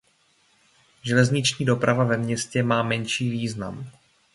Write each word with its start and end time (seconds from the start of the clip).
Železniční 1.03 1.65
doprava 1.65 2.03
ve 2.03 2.17
městě 2.17 2.63
má 2.63 2.83
menší 2.83 3.29
význam. 3.29 3.89